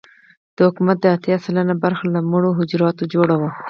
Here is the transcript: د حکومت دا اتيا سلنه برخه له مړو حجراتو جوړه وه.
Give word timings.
د 0.55 0.57
حکومت 0.67 0.97
دا 1.01 1.09
اتيا 1.15 1.37
سلنه 1.45 1.73
برخه 1.83 2.03
له 2.13 2.19
مړو 2.31 2.57
حجراتو 2.59 3.03
جوړه 3.13 3.35
وه. 3.41 3.51